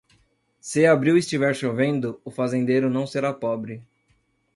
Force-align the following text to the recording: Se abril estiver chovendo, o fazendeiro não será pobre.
Se 0.59 0.87
abril 0.87 1.15
estiver 1.17 1.55
chovendo, 1.55 2.19
o 2.25 2.31
fazendeiro 2.31 2.89
não 2.89 3.05
será 3.05 3.31
pobre. 3.31 3.83